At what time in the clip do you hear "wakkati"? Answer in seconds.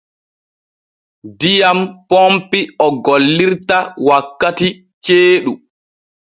4.07-4.67